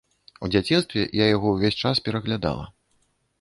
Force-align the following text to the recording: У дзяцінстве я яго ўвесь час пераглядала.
У 0.45 0.47
дзяцінстве 0.53 1.03
я 1.23 1.27
яго 1.35 1.47
ўвесь 1.57 1.77
час 1.85 2.03
пераглядала. 2.09 2.65